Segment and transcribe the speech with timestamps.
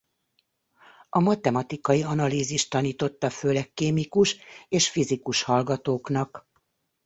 [1.09, 6.47] A matematikai analízist tanította főleg kémikus és fizikus hallgatóknak.